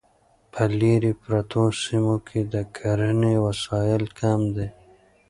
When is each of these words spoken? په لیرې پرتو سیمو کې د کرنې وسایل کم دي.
په 0.51 0.61
لیرې 0.79 1.13
پرتو 1.23 1.63
سیمو 1.81 2.15
کې 2.27 2.41
د 2.53 2.55
کرنې 2.77 3.33
وسایل 3.45 4.03
کم 4.19 4.39
دي. 4.55 4.67